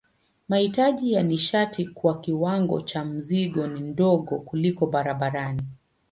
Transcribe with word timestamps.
Mahitaji 0.49 1.13
ya 1.13 1.23
nishati 1.23 1.87
kwa 1.87 2.19
kiwango 2.19 2.81
cha 2.81 3.05
mzigo 3.05 3.67
ni 3.67 3.79
kidogo 3.81 4.39
kuliko 4.39 4.87
barabarani. 4.87 5.61